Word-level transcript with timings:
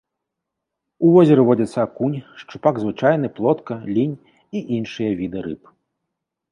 У 1.07 1.11
возеры 1.15 1.41
водзяцца 1.49 1.79
акунь, 1.89 2.15
шчупак 2.39 2.75
звычайны, 2.85 3.27
плотка, 3.37 3.73
лінь 3.95 4.19
і 4.25 4.57
іншыя 4.81 5.11
віды 5.23 5.39
рыб. 5.51 5.61